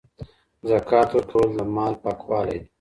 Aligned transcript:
زکات 0.69 1.09
ورکول 1.13 1.49
د 1.57 1.59
مال 1.75 1.93
پاکوالی 2.03 2.57
دی. 2.61 2.67